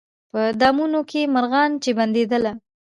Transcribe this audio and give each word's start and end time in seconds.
په 0.31 0.41
دامونو 0.59 0.99
کي 1.11 1.21
مرغان 1.35 1.71
چي 1.83 1.91
بندېدله 1.99 2.51